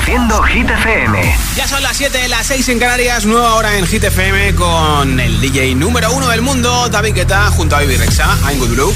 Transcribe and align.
Reproduciendo 0.00 0.42
Hit 0.44 0.70
FM. 0.70 1.36
Ya 1.56 1.68
son 1.68 1.82
las 1.82 1.96
7, 1.96 2.28
las 2.28 2.46
6 2.46 2.68
en 2.70 2.78
Canarias, 2.78 3.26
nueva 3.26 3.54
hora 3.54 3.76
en 3.76 3.86
Hit 3.86 4.02
FM 4.02 4.54
con 4.54 5.20
el 5.20 5.40
DJ 5.42 5.74
número 5.74 6.10
uno 6.12 6.28
del 6.28 6.40
mundo, 6.40 6.88
David 6.88 7.14
Guetta, 7.14 7.50
junto 7.50 7.76
a 7.76 7.80
Baby 7.80 7.96
Rexa. 7.96 8.24
I'm 8.48 8.58
Good 8.58 8.70
Blue. 8.70 8.94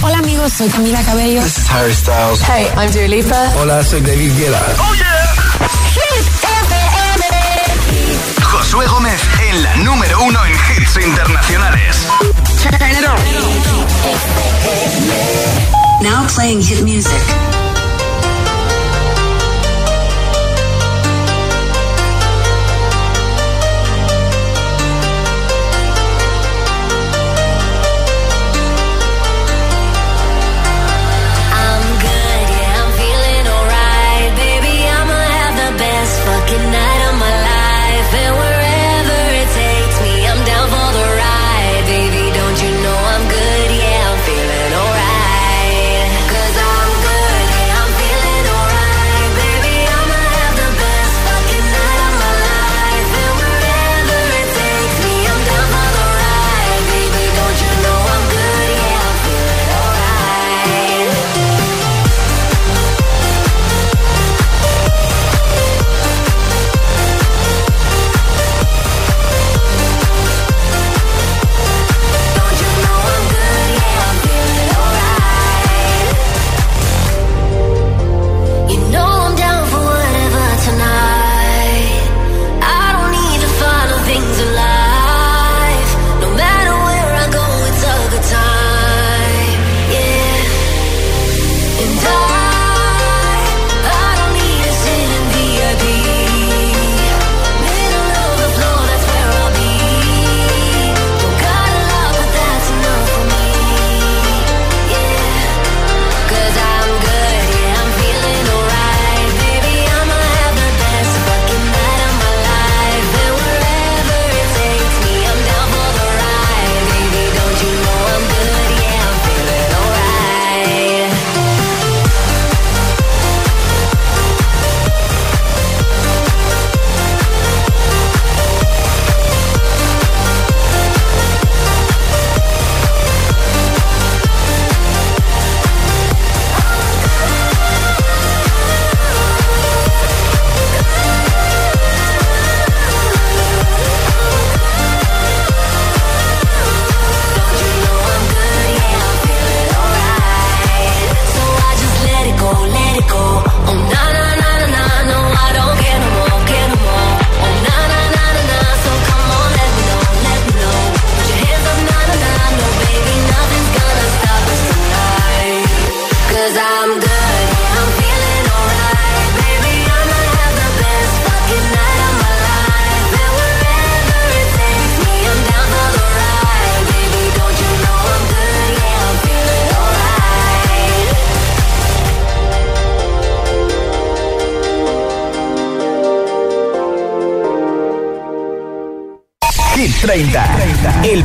Hola 0.00 0.18
amigos, 0.18 0.52
soy 0.54 0.68
Camila 0.70 1.02
Cabello. 1.02 1.42
This 1.42 1.58
is 1.58 1.70
Harry 1.70 1.92
Styles. 1.92 2.40
Hey, 2.48 2.66
I'm 2.76 2.90
Dua 2.90 3.06
Lipa. 3.06 3.52
Hola, 3.56 3.84
soy 3.84 4.00
David 4.00 4.32
Guetta. 4.38 4.62
¡Oh, 4.78 4.94
yeah! 4.94 5.34
Hit 5.92 6.26
FM. 6.42 7.24
Josué 8.42 8.86
Gómez 8.86 9.20
en 9.50 9.62
la 9.62 9.76
número 9.76 10.22
uno 10.22 10.40
en 10.46 10.52
hits 10.52 10.96
internacionales. 11.04 11.96
Turn 12.62 12.74
it 12.74 13.04
on. 13.06 13.18
Now 16.02 16.26
playing 16.34 16.62
hit 16.62 16.82
music. 16.82 17.20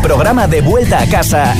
Programa 0.01 0.47
de 0.47 0.61
vuelta 0.61 0.99
a 0.99 1.07
casa 1.07 1.53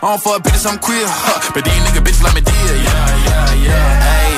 I 0.00 0.14
don't 0.14 0.22
fuck 0.22 0.42
bitches, 0.46 0.62
I'm 0.62 0.78
queer. 0.78 1.02
Huh. 1.02 1.50
But 1.52 1.64
these 1.66 1.74
nigga 1.82 1.98
bitches 2.06 2.22
let 2.22 2.30
me 2.30 2.40
deal. 2.40 2.54
Yeah, 2.54 2.94
yeah, 3.26 3.66
yeah. 3.66 3.98
Hey, 3.98 4.30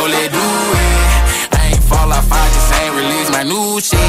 oh, 0.00 0.08
let 0.08 0.32
do 0.32 0.40
it. 0.40 1.60
I 1.60 1.76
ain't 1.76 1.84
fall 1.84 2.08
off, 2.08 2.24
I 2.32 2.44
just 2.56 2.72
ain't 2.80 2.94
release 2.96 3.28
my 3.28 3.44
new 3.44 3.84
shit. 3.84 4.00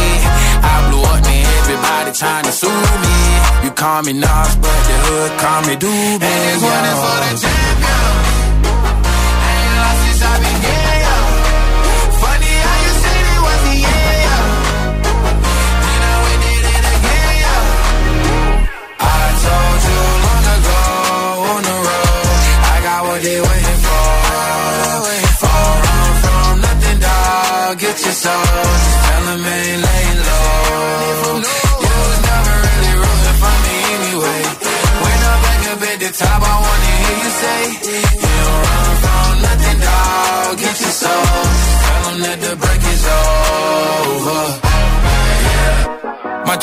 I 0.64 0.88
blew 0.88 1.04
up, 1.04 1.20
man, 1.28 1.44
everybody 1.68 2.16
trying 2.16 2.46
to 2.48 2.54
sue 2.56 2.72
me. 2.72 3.16
You 3.68 3.72
call 3.76 4.04
me 4.08 4.14
Nas, 4.14 4.56
but 4.56 4.80
the 4.88 4.96
hood 5.04 5.32
call 5.36 5.62
me 5.68 5.76
Doobie. 5.76 6.24
And 6.24 6.42
this 6.48 6.64
one 6.64 6.86
is 6.88 6.96
for 7.04 7.18
the 7.28 7.32
champion. 7.44 8.16
I 9.36 9.52
ain't 9.52 9.76
lost 9.76 10.00
since 10.00 10.22
I 10.24 10.34
began. 10.40 10.75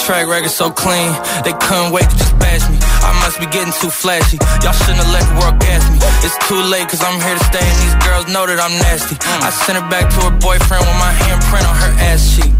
Track 0.02 0.26
record 0.26 0.50
so 0.50 0.66
clean, 0.66 1.14
they 1.46 1.54
couldn't 1.62 1.94
wait 1.94 2.02
to 2.10 2.16
just 2.18 2.34
bash 2.42 2.66
me. 2.66 2.74
I 3.06 3.14
must 3.22 3.38
be 3.38 3.46
getting 3.46 3.70
too 3.70 3.90
flashy. 3.90 4.34
Y'all 4.58 4.74
shouldn't 4.74 4.98
have 4.98 5.12
let 5.14 5.22
the 5.30 5.36
world 5.38 5.62
gas 5.62 5.86
me. 5.94 6.02
It's 6.26 6.34
too 6.50 6.58
late, 6.58 6.90
cause 6.90 7.02
I'm 7.06 7.22
here 7.22 7.38
to 7.38 7.44
stay, 7.46 7.62
and 7.62 7.78
these 7.78 7.96
girls 8.02 8.26
know 8.26 8.42
that 8.42 8.58
I'm 8.58 8.74
nasty. 8.82 9.14
I 9.46 9.54
sent 9.54 9.78
her 9.78 9.86
back 9.86 10.10
to 10.10 10.18
her 10.26 10.34
boyfriend 10.42 10.82
with 10.82 10.98
my 10.98 11.12
handprint 11.22 11.62
on 11.70 11.76
her 11.86 11.92
ass 12.10 12.34
cheek. 12.34 12.50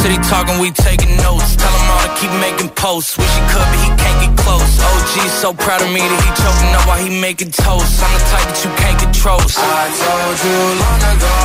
City 0.00 0.16
talking, 0.24 0.56
we 0.56 0.72
taking 0.72 1.12
notes. 1.20 1.52
Tell 1.60 1.68
him 1.68 1.86
all 1.92 2.00
to 2.08 2.12
keep 2.16 2.32
making 2.40 2.72
posts. 2.72 3.20
Wish 3.20 3.28
he 3.36 3.42
could, 3.52 3.68
but 3.68 3.80
he 3.84 3.90
can't 4.00 4.18
get 4.24 4.32
close. 4.40 4.80
OG 4.80 5.14
so 5.28 5.52
proud 5.52 5.84
of 5.84 5.92
me 5.92 6.00
that 6.00 6.20
he 6.24 6.30
choking 6.40 6.72
up 6.80 6.88
while 6.88 6.96
he 6.96 7.12
making 7.20 7.52
toast. 7.52 8.00
I'm 8.00 8.08
the 8.16 8.24
type 8.32 8.48
that 8.48 8.60
you 8.64 8.72
can't 8.80 8.96
control. 8.96 9.40
So. 9.44 9.60
I 9.60 9.92
told 9.92 10.36
you 10.48 10.58
long 10.80 11.00
ago 11.12 11.36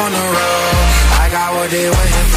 on 0.00 0.10
the 0.16 0.26
road, 0.32 0.80
I 1.20 1.24
got 1.28 1.48
what 1.52 1.68
they 1.68 1.92
waiting 1.92 2.31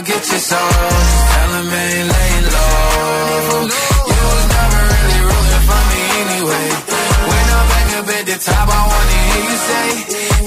dog. 0.00 0.06
Get 0.06 0.30
your 0.30 0.40
soul. 0.40 0.58
Just 0.58 1.32
tell 1.32 1.50
him 1.54 1.72
ain't 1.72 2.08
laying 2.12 2.46
low. 2.54 3.68
You 4.10 4.24
was 4.32 4.46
never 4.56 4.80
really 4.92 5.20
rooting 5.28 5.64
for 5.68 5.82
me 5.90 6.02
anyway. 6.22 6.68
When 7.28 7.46
I'm 7.56 7.66
back 7.68 7.88
up 7.98 8.08
at 8.08 8.24
the 8.26 8.36
top, 8.38 8.68
I 8.68 8.80
wanna 8.92 9.18
hear 9.28 9.44
you 9.50 9.58
say, 9.68 9.88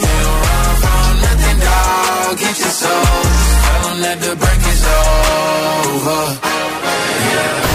You 0.01 0.13
don't 0.25 0.41
run 0.45 0.75
from 0.83 1.11
nothing, 1.25 1.59
dog. 1.59 2.38
Get 2.39 2.59
your 2.59 2.73
soul. 2.81 3.21
Tell 3.63 3.83
him 3.89 4.01
that 4.01 4.17
the 4.21 4.35
break 4.35 4.61
is 4.73 4.83
over. 4.85 6.21
Yeah. 7.33 7.73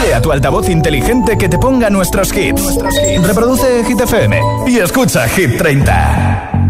Dile 0.00 0.14
a 0.14 0.20
tu 0.20 0.30
altavoz 0.30 0.68
inteligente 0.68 1.36
que 1.36 1.48
te 1.48 1.58
ponga 1.58 1.90
nuestros 1.90 2.32
hits. 2.32 2.78
Reproduce 3.22 3.84
Hit 3.84 4.00
FM 4.00 4.40
y 4.66 4.78
escucha 4.78 5.28
Hit 5.28 5.58
30. 5.58 6.68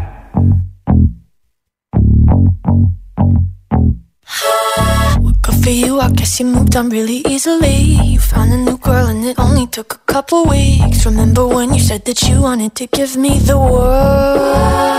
Good 5.43 5.63
for 5.63 5.71
you, 5.71 6.01
I 6.01 6.09
guess 6.13 6.41
you 6.41 6.47
moved 6.47 6.75
on 6.77 6.89
really 6.89 7.23
easily. 7.29 7.99
You 8.05 8.19
found 8.21 8.53
a 8.53 8.57
new 8.57 8.79
girl 8.79 9.07
and 9.09 9.25
it 9.25 9.39
only 9.39 9.67
took 9.67 9.93
a 9.95 10.13
couple 10.13 10.45
weeks. 10.45 11.05
Remember 11.05 11.47
when 11.47 11.75
you 11.75 11.81
said 11.81 12.05
that 12.05 12.23
you 12.23 12.41
wanted 12.41 12.75
to 12.77 12.87
give 12.87 13.17
me 13.17 13.39
the 13.41 13.59
world? 13.59 14.99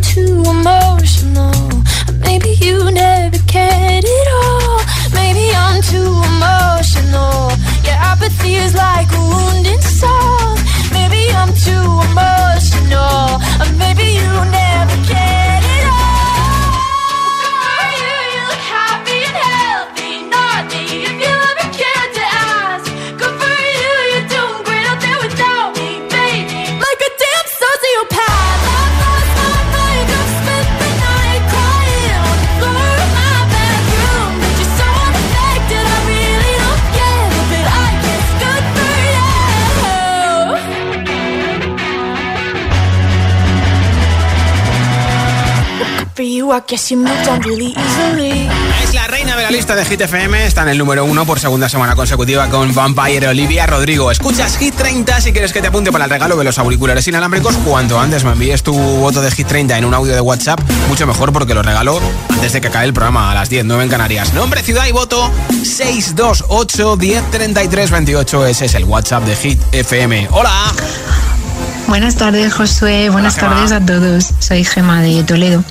Too 0.00 0.42
emotional. 0.46 1.52
Maybe 2.26 2.50
you 2.64 2.90
never 2.90 3.38
cared 3.46 4.04
at 4.04 4.28
all. 4.42 4.80
Maybe 5.14 5.44
I'm 5.54 5.82
too 5.82 6.12
emotional. 6.32 7.52
Your 7.86 7.98
apathy 8.12 8.54
is 8.54 8.74
like 8.74 9.08
a 9.12 9.20
wounded 9.32 9.82
soul. 9.82 10.56
Maybe 10.92 11.22
I'm 11.40 11.52
too 11.66 11.86
emotional. 12.10 13.40
Maybe 13.78 14.06
you 14.20 14.30
never 14.50 14.69
Es 48.82 48.94
la 48.94 49.06
reina 49.06 49.36
de 49.36 49.42
la 49.42 49.50
lista 49.50 49.74
de 49.74 49.84
Hit 49.84 50.02
FM, 50.02 50.44
está 50.44 50.62
en 50.62 50.68
el 50.68 50.78
número 50.78 51.04
uno 51.04 51.24
por 51.24 51.40
segunda 51.40 51.68
semana 51.68 51.94
consecutiva 51.94 52.48
con 52.48 52.74
Vampire 52.74 53.28
Olivia 53.28 53.66
Rodrigo. 53.66 54.10
Escuchas 54.10 54.58
Hit 54.58 54.74
30 54.74 55.20
si 55.22 55.32
quieres 55.32 55.52
que 55.52 55.62
te 55.62 55.68
apunte 55.68 55.90
para 55.90 56.04
el 56.04 56.10
regalo 56.10 56.36
de 56.36 56.44
los 56.44 56.58
auriculares 56.58 57.08
inalámbricos. 57.08 57.54
Cuanto 57.64 57.98
antes 57.98 58.24
me 58.24 58.32
envíes 58.32 58.62
tu 58.62 58.74
voto 58.74 59.22
de 59.22 59.30
Hit 59.30 59.46
30 59.46 59.78
en 59.78 59.84
un 59.86 59.94
audio 59.94 60.12
de 60.12 60.20
WhatsApp, 60.20 60.60
mucho 60.88 61.06
mejor 61.06 61.32
porque 61.32 61.54
lo 61.54 61.62
regalo 61.62 62.00
antes 62.28 62.52
de 62.52 62.60
que 62.60 62.68
acabe 62.68 62.84
el 62.84 62.92
programa 62.92 63.30
a 63.30 63.34
las 63.34 63.48
10, 63.48 63.64
9 63.64 63.84
en 63.84 63.88
Canarias. 63.88 64.34
Nombre, 64.34 64.62
ciudad 64.62 64.86
y 64.86 64.92
voto 64.92 65.30
628 65.62 66.96
10 66.96 67.30
33 67.30 67.90
28. 67.90 68.46
Ese 68.46 68.66
es 68.66 68.74
el 68.74 68.84
WhatsApp 68.84 69.24
de 69.24 69.36
Hit 69.36 69.60
FM. 69.72 70.28
Hola. 70.32 70.52
Buenas 71.86 72.14
tardes, 72.16 72.52
Josué. 72.52 73.08
Buenas 73.08 73.38
Hola, 73.38 73.48
tardes 73.48 73.72
a 73.72 73.80
todos. 73.80 74.30
Soy 74.38 74.64
Gema 74.64 75.00
de 75.02 75.24
Toledo. 75.24 75.64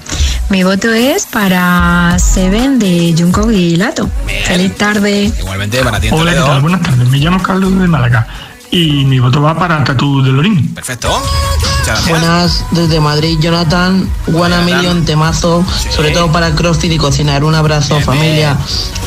Mi 0.50 0.64
voto 0.64 0.92
es 0.92 1.28
para 1.28 2.18
Seven 2.18 2.80
de 2.80 3.14
Jungkook 3.16 3.52
y 3.52 3.76
Lato. 3.76 4.10
Bien. 4.26 4.44
Feliz 4.46 4.76
tarde. 4.76 5.32
Igualmente 5.40 5.84
para 5.84 6.00
ti 6.00 6.10
Hola, 6.12 6.32
¿qué 6.32 6.40
tal? 6.40 6.62
Buenas 6.62 6.82
tardes. 6.82 7.08
Me 7.08 7.18
llamo 7.20 7.42
Carlos 7.42 7.80
de 7.80 7.88
Málaga. 7.88 8.28
y 8.72 9.06
mi 9.06 9.20
voto 9.20 9.42
va 9.44 9.58
para 9.58 9.84
Tatu 9.84 10.24
de 10.24 10.32
Lorín. 10.32 10.74
Perfecto. 10.74 11.10
Muchas 11.10 11.86
gracias. 11.86 12.10
Buenas, 12.10 12.66
desde 12.72 13.00
Madrid, 13.00 13.38
Jonathan. 13.40 14.12
Buena 14.28 14.66
temazo, 15.06 15.64
sobre 15.92 16.12
todo 16.12 16.32
para 16.32 16.54
CrossFit 16.56 16.94
y 16.94 16.98
cocinar. 16.98 17.44
Un 17.44 17.54
abrazo, 17.54 17.96
Bien, 17.96 18.06
familia. 18.06 18.58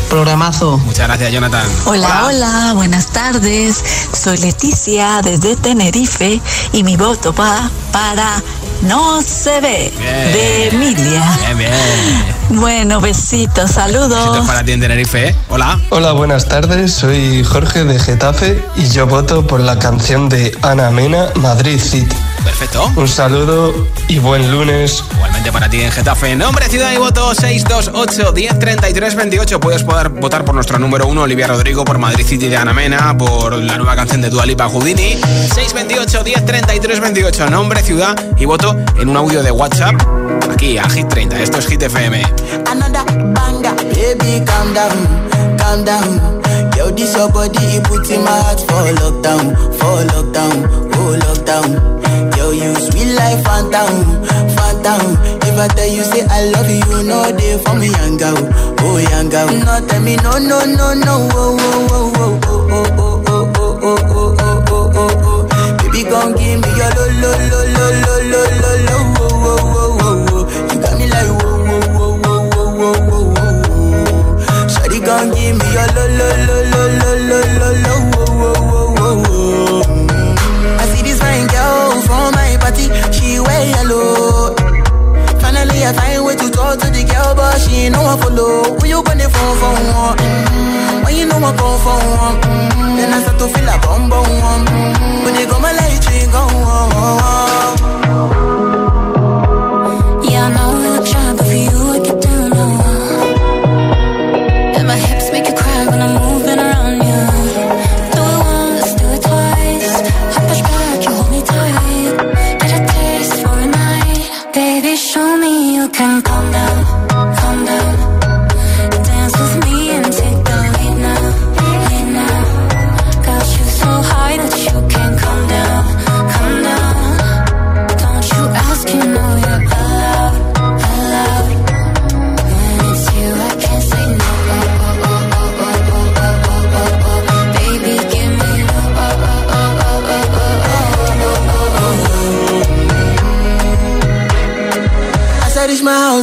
Programazo. 0.09 0.79
Muchas 0.79 1.09
gracias, 1.09 1.33
Jonathan. 1.33 1.67
Hola, 1.87 2.27
hola, 2.27 2.73
buenas 2.75 3.09
tardes. 3.09 3.83
Soy 4.13 4.39
Leticia 4.39 5.23
desde 5.23 5.57
Tenerife 5.57 6.41
y 6.73 6.85
mi 6.85 6.97
voto 6.97 7.33
va 7.33 7.69
para 7.93 8.43
No 8.83 9.23
se 9.23 9.61
ve 9.61 9.93
Bien. 9.97 10.33
de 10.33 10.69
Emilia. 10.69 11.39
Bien, 11.41 11.59
bien. 11.59 12.61
Bueno, 12.61 13.01
besitos, 13.01 13.71
saludos. 13.71 14.27
Besitos 14.27 14.47
para 14.47 14.65
ti 14.65 14.73
en 14.73 14.81
Tenerife. 14.81 15.29
¿eh? 15.29 15.37
Hola. 15.49 15.81
Hola, 15.91 16.13
buenas 16.13 16.49
tardes. 16.49 16.93
Soy 16.93 17.45
Jorge 17.45 17.85
de 17.85 17.99
Getafe 17.99 18.63
y 18.77 18.89
yo 18.89 19.07
voto 19.07 19.47
por 19.47 19.61
la 19.61 19.79
canción 19.79 20.29
de 20.29 20.57
Ana 20.63 20.91
Mena, 20.91 21.27
Madrid 21.37 21.79
City. 21.81 22.17
Perfecto. 22.45 22.91
Un 22.97 23.09
saludo 23.09 23.87
y 24.09 24.19
buen 24.19 24.51
lunes. 24.51 25.03
Igualmente 25.15 25.53
para 25.53 25.69
ti 25.69 25.81
en 25.81 25.93
Getafe. 25.93 26.35
Nombre, 26.37 26.69
ciudad 26.69 26.93
y 26.93 26.99
voto 26.99 27.35
628 27.35 28.33
10 28.33 28.59
33 28.59 29.15
28. 29.15 29.61
Puedes 29.61 29.83
poder 29.83 30.09
votar 30.09 30.45
por 30.45 30.55
nuestro 30.55 30.79
número 30.79 31.07
uno, 31.07 31.23
Olivia 31.23 31.47
Rodrigo, 31.47 31.85
por 31.85 31.99
Madrid 31.99 32.25
City 32.27 32.49
de 32.49 32.57
Ana 32.57 32.73
Mena, 32.73 33.17
por 33.17 33.55
la 33.55 33.77
nueva 33.77 33.95
canción 33.97 34.21
de 34.21 34.31
Dua 34.31 34.45
Lipa 34.47 34.69
Houdini. 34.69 35.17
628 35.55 36.25
10 36.25 36.45
33 36.47 37.01
28. 37.01 37.51
Nombre, 37.51 37.83
ciudad 37.83 38.17
y 38.37 38.45
voto 38.45 38.77
en 38.97 39.09
un 39.09 39.17
audio 39.17 39.43
de 39.43 39.51
WhatsApp. 39.51 39.95
Aquí 40.51 40.79
a 40.79 40.89
Hit 40.91 41.09
30. 41.09 41.41
Esto 41.41 41.59
es 41.59 41.67
Hit 41.67 41.83
FM. 41.83 42.23
Another 42.71 43.05
banger, 43.35 43.75
baby, 43.95 44.45
calm 44.45 44.75
down, 44.75 45.57
calm 45.59 45.85
down. 45.85 46.43
Yo, 46.77 46.91
this 46.91 47.15
your 47.15 47.31
body, 47.31 47.59
it 47.77 47.85
put 47.85 48.11
in 48.11 48.23
my 48.25 48.31
heart 48.31 48.61
for 48.61 48.83
lockdown, 49.01 49.55
for 49.79 50.05
lockdown, 50.13 50.91
oh 50.97 51.17
lockdown. 51.19 52.32
Yo, 52.53 52.69
you 52.69 52.75
sweet 52.75 53.15
life, 53.15 53.43
phantom, 53.45 54.05
phantom. 54.57 55.17
If 55.43 55.59
I 55.59 55.69
tell 55.69 55.87
you 55.89 56.03
say 56.05 56.23
I 56.29 56.45
love 56.53 56.69
you, 56.69 57.03
know 57.09 57.33
they 57.33 57.57
for 57.65 57.75
me, 57.75 57.89
girl, 58.19 58.37
oh 58.81 58.99
girl. 59.31 59.49
No, 59.49 59.87
tell 59.89 60.03
me 60.03 60.17
no, 60.17 60.33
no, 60.39 60.61
no, 60.67 60.93
no, 60.93 61.29
oh, 61.33 61.57
oh, 61.59 61.89
oh, 61.89 62.13
oh, 62.15 62.45
oh, 62.45 62.93
oh, 62.93 63.23
oh, 63.27 63.53
oh, 63.57 63.73
oh, 63.83 63.97
oh, 64.13 64.37
oh, 64.39 64.65
oh, 64.69 64.93
oh, 64.95 65.11
oh. 65.25 65.77
Baby, 65.79 66.03
gon' 66.05 66.33
give 66.37 66.61
me 66.61 66.69
your 66.77 66.91
lo, 66.93 67.05
lo, 67.23 67.33
lo, 67.49 67.61
lo, 67.73 67.87
lo, 68.05 68.15
lo, 68.31 68.43
lo, 68.61 68.73
lo, 68.85 68.97
oh, 69.17 69.33
oh, 69.33 69.65
oh, 69.65 69.97
oh, 70.03 70.29
oh. 70.33 70.45
You 70.73 70.81
got 70.81 70.93
me 70.99 71.07
like 71.09 71.33
whoa, 71.41 71.57
whoa, 71.65 71.81
whoa, 71.97 72.13
whoa, 72.21 72.43
whoa, 72.53 72.69
whoa, 72.77 72.97
whoa, 73.09 73.33
whoa. 73.33 74.69
Shawty 74.69 74.99
gon' 75.05 75.29
give 75.33 75.57
me 75.57 75.67
your 75.73 75.89
lo, 75.97 76.05
lo, 76.05 76.29
lo, 76.47 76.57
lo, 76.69 76.83
lo, 77.01 77.13
lo, 77.29 77.39
lo, 77.59 77.69
lo, 77.83 77.95
oh, 78.13 78.29
oh, 78.29 79.01
oh, 79.01 79.25
oh, 79.29 79.82
but 87.53 87.61
she 87.61 87.85
ain't 87.85 87.95
no 87.95 88.03
one 88.03 88.19
follow. 88.19 88.65
Who 88.81 88.87
you 88.89 89.03
gonna 89.05 89.29
phone 89.29 89.57
for 89.61 89.73
one? 89.93 90.17
Mm. 90.17 91.05
When 91.05 91.15
you 91.17 91.27
know 91.27 91.37
I 91.37 91.53
come 91.53 91.79
for 91.85 91.99
one, 92.25 92.37
mm. 92.41 92.97
then 92.97 93.13
I 93.13 93.21
start 93.21 93.39
to 93.41 93.47
feel 93.53 93.69
a 93.69 93.77
bum 93.85 94.09
bum. 94.09 94.25
Mm. 94.25 95.25
When 95.25 95.35
they 95.35 95.47
go 95.47 95.59
light, 95.61 96.01
she 96.03 96.27
go 96.33 96.43
Yeah, 98.03 98.29
I 98.29 98.32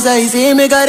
Za 0.09 0.17
i 0.17 0.27
zime 0.27 0.67
ga 0.67 0.85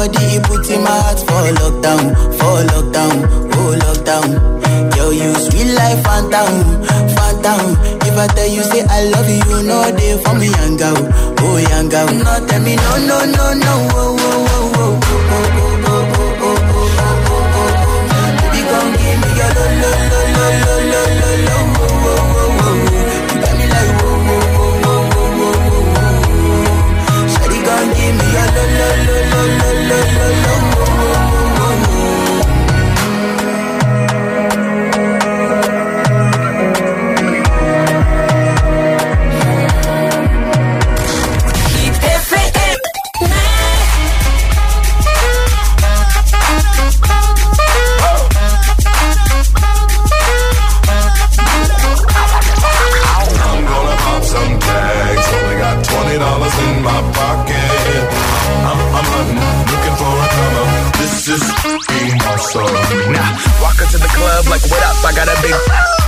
body, 0.00 0.24
he 0.32 0.40
put 0.40 0.64
in 0.70 0.82
my 0.82 0.96
heart 1.04 1.20
for 1.28 1.40
If 8.08 8.16
I 8.16 8.26
tell 8.34 8.48
you, 8.48 8.62
say 8.62 8.82
I 8.88 9.04
love 9.12 9.28
you, 9.28 9.62
for 10.24 10.34
me, 10.38 10.48
young. 10.48 12.18
No, 12.18 12.46
tell 12.46 12.62
me 12.62 12.76
no, 12.76 12.96
no, 13.08 13.18
no, 13.26 13.52
no, 13.54 13.90
alone 30.30 30.69
Now, 63.10 63.26
walk 63.58 63.78
into 63.82 63.98
the 63.98 64.10
club 64.14 64.46
like, 64.46 64.62
what 64.70 64.82
up? 64.86 64.96
I 65.02 65.10
got 65.10 65.26
a 65.26 65.34
big. 65.42 65.54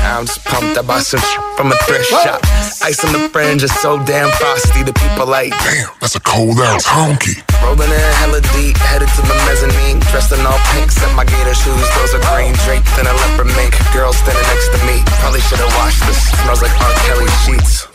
I'm 0.02 0.26
just 0.26 0.42
pumped. 0.44 0.78
I 0.78 0.82
bought 0.82 1.02
some 1.02 1.22
from 1.56 1.70
a 1.70 1.76
thrift 1.86 2.06
shop. 2.10 2.40
Ice 2.82 3.04
on 3.04 3.12
the 3.12 3.28
fringe 3.30 3.62
is 3.62 3.74
so 3.82 3.98
damn 4.04 4.30
frosty. 4.38 4.82
The 4.82 4.94
people 4.94 5.26
like, 5.26 5.50
damn, 5.66 5.90
that's 6.00 6.14
a 6.14 6.20
cold 6.20 6.58
ass 6.58 6.86
honky. 6.86 7.42
Rolling 7.62 7.90
in 7.90 8.12
hella 8.22 8.40
deep, 8.54 8.76
headed 8.78 9.08
to 9.18 9.22
the 9.22 9.36
mezzanine. 9.46 10.00
Dressed 10.10 10.32
in 10.32 10.46
all 10.46 10.58
pink, 10.74 10.90
set 10.90 11.10
my 11.14 11.24
gator 11.24 11.54
shoes. 11.54 11.86
Those 11.98 12.14
are 12.14 12.24
green 12.34 12.54
draped 12.66 12.90
in 12.98 13.06
a 13.06 13.14
leopard 13.14 13.50
mink. 13.54 13.74
Girl 13.92 14.12
standing 14.12 14.46
next 14.50 14.70
to 14.74 14.78
me. 14.86 15.02
Probably 15.22 15.40
should 15.40 15.58
have 15.58 15.74
washed 15.78 16.06
this. 16.06 16.18
Smells 16.42 16.62
like 16.62 16.74
R. 16.80 16.92
Kelly 17.06 17.30
sheets. 17.46 17.91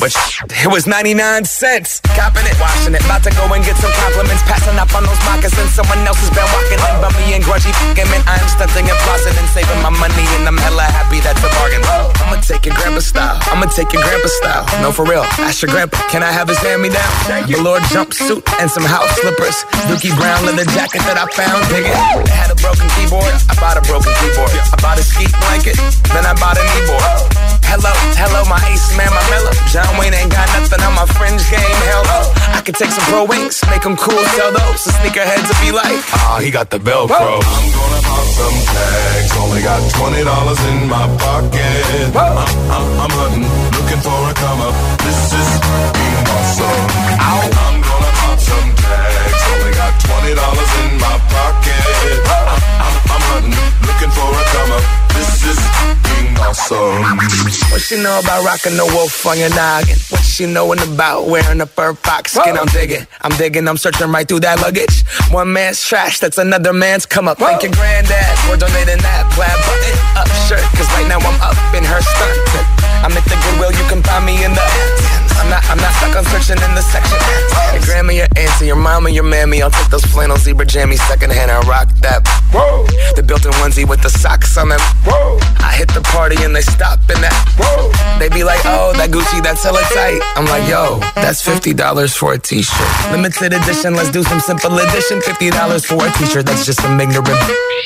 But 0.00 0.16
it 0.48 0.70
was 0.72 0.86
99 0.86 1.44
cents. 1.44 2.00
Copping 2.16 2.48
it, 2.48 2.56
washing 2.56 2.94
it. 2.96 3.04
About 3.04 3.20
to 3.28 3.32
go 3.36 3.44
and 3.52 3.60
get 3.60 3.76
some 3.76 3.92
compliments. 3.92 4.40
Passing 4.48 4.78
up 4.80 4.88
on 4.96 5.04
those 5.04 5.20
moccasins. 5.28 5.74
Someone 5.76 6.00
else 6.08 6.16
has 6.24 6.32
been 6.32 6.48
walking 6.48 6.80
in 6.80 6.96
me 7.20 7.36
and 7.36 7.42
grudgy 7.44 7.72
fucking 7.76 8.08
man. 8.08 8.24
I 8.24 8.40
am 8.40 8.48
stunting 8.48 8.88
and 8.88 8.98
flossing 9.04 9.36
and 9.36 9.48
saving 9.52 9.80
my 9.84 9.92
money. 9.92 10.24
And 10.40 10.48
I'm 10.48 10.56
hella 10.56 10.88
happy 10.88 11.20
that's 11.20 11.40
a 11.44 11.50
bargain. 11.60 11.84
I'ma 12.24 12.40
take 12.40 12.64
your 12.64 12.76
grandpa 12.80 13.04
style. 13.04 13.36
I'ma 13.52 13.68
take 13.68 13.92
your 13.92 14.00
grandpa 14.00 14.28
style. 14.40 14.64
No, 14.80 14.92
for 14.96 15.04
real. 15.04 15.28
Ask 15.44 15.60
your 15.60 15.68
grandpa. 15.68 16.00
Can 16.08 16.24
I 16.24 16.32
have 16.32 16.48
his 16.48 16.58
hand 16.64 16.80
me 16.80 16.88
down? 16.88 17.12
Velour 17.44 17.84
jumpsuit 17.92 18.40
and 18.60 18.70
some 18.70 18.88
house 18.88 19.12
slippers. 19.20 19.60
Dookie 19.92 20.14
brown 20.16 20.46
leather 20.48 20.64
jacket 20.72 21.04
that 21.04 21.20
I 21.20 21.28
found. 21.36 21.68
It 21.68 22.32
had 22.32 22.48
a 22.48 22.56
broken 22.56 22.88
keyboard. 22.96 23.28
I 23.50 23.54
bought 23.60 23.76
a 23.76 23.84
broken 23.84 24.12
keyboard. 24.24 24.56
I 24.56 24.76
bought 24.80 24.96
a 24.96 25.04
ski 25.04 25.28
blanket. 25.44 25.76
Then 26.16 26.24
I 26.24 26.32
bought 26.40 26.56
a 26.56 26.64
kneeboard. 26.64 27.41
Hello, 27.72 27.88
hello, 28.20 28.44
my 28.52 28.60
ace 28.68 28.92
man, 29.00 29.08
my 29.08 29.24
mellow. 29.32 29.48
John 29.72 29.88
Wayne 29.96 30.12
ain't 30.12 30.28
got 30.28 30.44
nothing 30.52 30.84
on 30.84 30.92
my 30.92 31.08
fringe 31.16 31.40
game. 31.48 31.80
Hell 31.88 32.04
no. 32.04 32.20
I 32.52 32.60
can 32.60 32.76
take 32.76 32.92
some 32.92 33.00
pro 33.08 33.24
wings, 33.24 33.64
make 33.72 33.80
them 33.80 33.96
cool, 33.96 34.20
sell 34.36 34.52
those. 34.52 34.84
The 34.84 34.92
sneakerheads 35.00 35.48
will 35.48 35.62
be 35.64 35.72
like, 35.72 35.96
ah, 36.20 36.36
he 36.44 36.52
got 36.52 36.68
the 36.68 36.76
Velcro. 36.76 37.40
I'm 37.40 37.66
gonna 37.72 38.04
pop 38.04 38.28
some 38.28 38.58
tags. 38.76 39.32
Only 39.40 39.64
got 39.64 39.80
twenty 39.96 40.20
dollars 40.20 40.60
in 40.68 40.84
my 40.84 41.08
pocket. 41.16 42.12
I'm, 42.12 42.12
I'm, 42.12 42.36
uh, 42.36 42.76
uh, 42.76 43.04
I'm 43.08 43.12
hunting, 43.16 43.48
looking 43.48 44.00
for 44.04 44.20
a 44.20 44.32
come 44.36 44.60
up. 44.68 44.76
This 45.00 45.32
is 45.32 45.50
being 45.96 46.28
awesome. 46.28 46.84
I'm 47.24 47.80
gonna 47.80 48.12
pop 48.20 48.36
some 48.36 48.68
tags. 48.84 49.40
Only 49.48 49.72
got 49.72 49.96
twenty 49.96 50.36
dollars 50.36 50.72
in 50.84 50.92
my 51.00 51.16
pocket. 51.24 52.20
I'm, 52.20 52.52
uh, 52.52 52.84
I'm, 52.84 52.94
I'm 53.16 53.22
hunting, 53.32 53.71
looking 54.02 54.14
for 54.18 54.30
a 54.30 54.44
come 54.50 54.72
up. 54.72 54.84
This 55.14 55.44
is 55.46 55.58
being 56.02 56.36
awesome. 56.38 57.02
What 57.70 57.80
she 57.80 57.96
know 58.02 58.18
about 58.18 58.44
rocking 58.44 58.76
the 58.76 58.86
wolf 58.94 59.26
on 59.26 59.38
your 59.38 59.50
noggin? 59.50 59.96
What 60.10 60.22
she 60.24 60.46
knowin' 60.46 60.80
about 60.80 61.28
wearing 61.28 61.60
a 61.60 61.66
fur 61.66 61.94
fox 61.94 62.32
skin? 62.32 62.56
I'm 62.56 62.66
digging, 62.66 63.06
I'm 63.20 63.32
digging, 63.36 63.68
I'm 63.68 63.76
searching 63.76 64.10
right 64.10 64.26
through 64.26 64.40
that 64.40 64.60
luggage. 64.60 65.04
One 65.30 65.52
man's 65.52 65.82
trash, 65.84 66.18
that's 66.18 66.38
another 66.38 66.72
man's 66.72 67.06
come 67.06 67.28
up. 67.28 67.38
Thank 67.38 67.62
your 67.62 67.72
granddad 67.72 68.38
for 68.46 68.56
donating 68.56 68.98
that 69.02 69.28
plaid 69.34 69.54
button 69.66 69.96
up 70.18 70.28
shirt. 70.48 70.64
Cause 70.74 70.88
right 70.98 71.06
now 71.06 71.20
I'm 71.20 71.38
up 71.40 71.58
in 71.74 71.84
her 71.84 72.00
skirt. 72.02 72.36
I'm 73.04 73.12
at 73.12 73.24
the 73.26 73.36
Goodwill, 73.36 73.72
you 73.72 73.84
can 73.90 74.02
find 74.02 74.24
me 74.26 74.44
in 74.44 74.52
the. 74.54 74.64
I'm 75.42 75.50
not, 75.50 75.64
I'm 75.70 75.78
not 75.78 75.92
stuck 75.98 76.16
on 76.16 76.24
searching 76.30 76.62
in 76.62 76.74
the 76.74 76.82
section. 76.82 77.18
Your 77.74 77.82
grandma, 77.82 78.12
your 78.12 78.28
auntie, 78.36 78.66
your 78.66 78.76
mama, 78.76 79.10
your 79.10 79.24
mammy. 79.24 79.62
I'll 79.62 79.70
take 79.70 79.90
those 79.90 80.04
flannel 80.04 80.36
zebra 80.36 80.66
jammies 80.66 81.02
secondhand 81.08 81.50
and 81.50 81.66
rock 81.66 81.88
that. 82.00 82.22
Whoa. 82.52 82.84
The 83.16 83.22
built-in 83.22 83.52
onesie 83.60 83.88
with 83.88 84.02
the 84.02 84.10
socks 84.10 84.56
on 84.56 84.68
them. 84.68 84.80
Whoa. 85.04 85.38
I 85.60 85.72
hit 85.72 85.88
the 85.92 86.00
party 86.12 86.36
and 86.44 86.54
they 86.54 86.60
stop 86.60 87.00
in 87.08 87.20
that. 87.20 87.32
Whoa. 87.56 87.88
They 88.20 88.28
be 88.28 88.44
like, 88.44 88.60
oh, 88.64 88.92
that 88.96 89.10
Gucci, 89.10 89.42
that's 89.42 89.64
hella 89.64 89.80
tight. 89.96 90.20
I'm 90.36 90.44
like, 90.46 90.68
yo, 90.68 91.00
that's 91.16 91.40
$50 91.40 91.80
for 92.16 92.34
a 92.34 92.38
t-shirt. 92.38 92.92
Limited 93.10 93.52
edition, 93.52 93.96
let's 93.96 94.10
do 94.10 94.22
some 94.22 94.40
simple 94.40 94.76
edition. 94.78 95.20
$50 95.20 95.84
for 95.84 96.04
a 96.04 96.10
t-shirt, 96.12 96.46
that's 96.46 96.64
just 96.64 96.80
some 96.80 97.00
ignorant. 97.00 97.40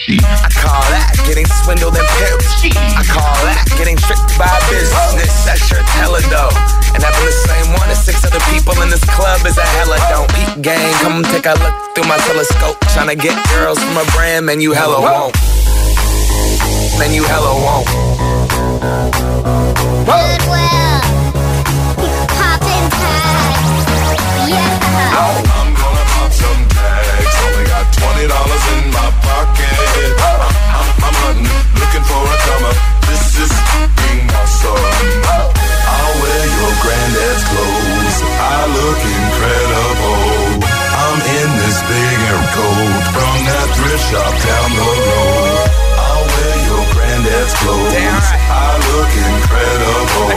I 0.06 0.50
call 0.50 0.82
that 0.94 1.14
getting 1.26 1.46
swindled 1.64 1.94
and 1.98 2.06
pimped. 2.18 2.74
I 2.94 3.02
call 3.06 3.34
that 3.46 3.66
getting 3.78 3.96
tricked 3.96 4.34
by 4.38 4.50
business. 4.70 5.46
That 5.46 5.58
shirt's 5.58 5.90
hella 5.98 6.22
dope. 6.30 6.54
And 6.94 7.04
having 7.04 7.26
the 7.28 7.38
same 7.44 7.68
one 7.76 7.88
as 7.92 8.00
six 8.00 8.24
other 8.24 8.40
people 8.48 8.72
in 8.80 8.88
this 8.88 9.04
club 9.12 9.44
is 9.44 9.58
a 9.58 9.66
hella 9.76 9.98
don't. 10.08 10.30
Peep 10.32 10.64
gang, 10.64 10.92
come 11.04 11.22
take 11.28 11.44
a 11.44 11.52
look 11.60 11.74
through 11.92 12.08
my 12.08 12.16
telescope. 12.24 12.80
Trying 12.94 13.12
to 13.12 13.18
get 13.18 13.36
girls 13.52 13.76
from 13.76 14.00
a 14.00 14.06
brand, 14.16 14.46
man, 14.46 14.55
you 14.60 14.72
hella 14.72 15.00
won't. 15.00 15.34
Man, 16.98 17.12
you 17.12 17.24
hella 17.24 17.52
won't. 17.64 17.86
Goodwill. 20.06 21.00
Poppin' 22.30 22.88
tags. 22.94 23.84
Yeah. 24.48 24.70
I'm 25.18 25.74
gonna 25.74 26.04
pop 26.14 26.30
some 26.32 26.62
tags. 26.72 27.36
Only 27.42 27.64
got 27.66 27.86
twenty 27.98 28.26
dollars 28.32 28.64
in 28.76 28.84
my 28.96 29.08
pocket. 29.26 29.76
I'm, 30.24 30.40
I'm, 30.78 30.88
I'm 31.04 31.16
hunting, 31.26 31.50
looking 31.76 32.04
for 32.06 32.22
a 32.22 32.36
come. 32.46 32.70
This 33.10 33.24
is 33.44 33.52
being 33.98 34.30
awesome. 34.30 34.78
I'll 35.90 36.14
wear 36.22 36.42
your 36.54 36.72
granddad's 36.80 37.42
clothes. 37.50 38.18
I 38.40 38.62
look 38.78 39.00
shop 44.10 44.34
down 44.38 44.70
the 44.70 44.86
road. 44.86 45.66
I'll 45.98 46.24
wear 46.30 46.54
your 46.70 46.84
granddad's 46.94 47.54
clothes. 47.58 48.26
I 48.46 48.70
look 48.86 49.10
incredible. 49.10 50.30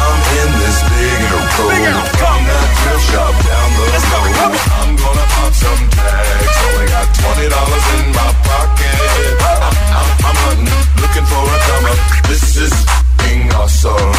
I'm 0.00 0.20
in 0.40 0.50
this 0.64 0.78
big 0.88 1.18
air 1.28 1.44
coat 1.56 1.76
from 2.16 2.40
that 2.48 2.68
thrift 2.80 3.04
shop 3.12 3.34
down 3.44 3.68
the 3.76 3.84
road. 3.84 4.56
I'm 4.80 4.92
gonna 4.96 5.26
pop 5.36 5.52
some 5.52 5.82
tags. 5.92 6.56
Only 6.64 6.86
got 6.88 7.06
twenty 7.20 7.46
dollars 7.52 7.86
in 8.00 8.06
my 8.16 8.30
pocket. 8.48 8.96
I'm, 9.44 9.76
I'm, 10.00 10.08
I'm 10.28 10.36
hunting, 10.44 10.80
looking 11.02 11.26
for 11.28 11.42
a 11.44 11.58
come 11.68 11.84
up. 11.92 12.00
This 12.32 12.44
is 12.64 12.74
being 13.20 13.44
awesome. 13.52 14.16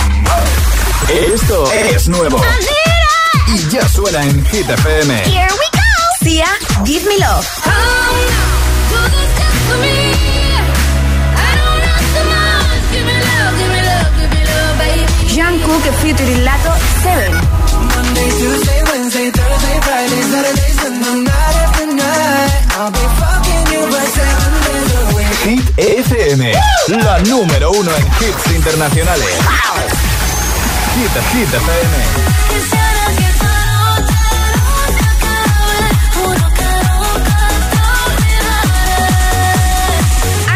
Esto 1.10 1.72
es 1.72 2.08
nuevo. 2.10 2.38
Y 3.48 3.58
ya 3.72 3.88
suena 3.90 4.22
en 4.24 4.46
Hit 4.46 4.70
FM. 4.70 5.14
Here 5.26 5.50
we 5.50 5.68
go. 5.74 5.88
Sia, 6.22 6.48
Give 6.86 7.04
Me 7.08 7.18
Love. 7.18 7.67
Fucking 23.20 23.66
you 23.74 23.82
by 23.92 24.06
seven. 24.18 24.52
Hit 25.46 25.68
FM, 25.78 26.52
la 27.04 27.20
número 27.20 27.72
uno 27.72 27.92
en 27.96 28.06
hits 28.20 28.52
internacionales. 28.56 29.28
Hit, 30.96 31.12
Hit 31.34 31.54
FM. 31.54 31.96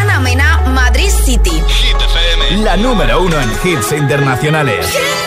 Ana 0.00 0.20
Mena, 0.20 0.60
Madrid 0.66 1.10
City. 1.24 1.62
La 2.60 2.76
número 2.76 3.22
uno 3.22 3.40
en 3.40 3.50
hits 3.64 3.92
internacionales. 3.92 5.21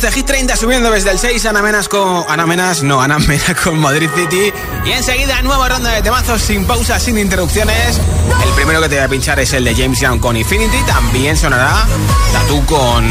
30 0.00 0.56
subiendo 0.56 0.90
desde 0.90 1.10
el 1.10 1.18
6, 1.18 1.44
Ana 1.44 1.60
Menas 1.60 1.86
con... 1.86 2.24
Ana 2.26 2.46
Menas, 2.46 2.82
no, 2.82 3.02
Ana 3.02 3.18
Mena 3.18 3.54
con 3.62 3.78
Madrid 3.78 4.08
City. 4.14 4.50
Y 4.86 4.92
enseguida, 4.92 5.42
nueva 5.42 5.68
ronda 5.68 5.92
de 5.92 6.00
temazos 6.00 6.40
sin 6.40 6.66
pausas, 6.66 7.02
sin 7.02 7.18
interrupciones. 7.18 8.00
El 8.42 8.52
primero 8.54 8.80
que 8.80 8.88
te 8.88 8.94
voy 8.94 9.04
a 9.04 9.08
pinchar 9.08 9.38
es 9.40 9.52
el 9.52 9.62
de 9.62 9.74
James 9.74 10.00
Young 10.00 10.18
con 10.18 10.38
Infinity. 10.38 10.78
También 10.86 11.36
sonará 11.36 11.86
Tatu 12.32 12.64
con 12.64 13.06